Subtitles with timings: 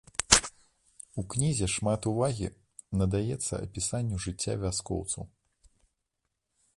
[1.21, 2.49] У кнізе шмат увагі
[3.01, 5.23] надаецца апісанню жыцця вяскоўцаў.